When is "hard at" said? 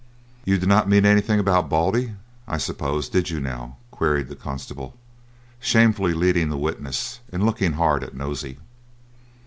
7.73-8.15